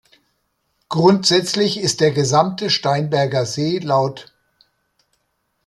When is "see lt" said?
3.45-4.33